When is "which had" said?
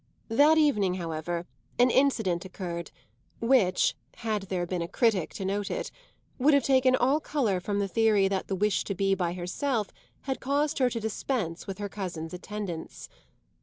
3.39-4.41